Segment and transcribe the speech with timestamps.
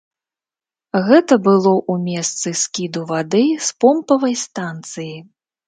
[1.09, 5.15] Гэта было ў месцы скіду вады з помпавай станцыі.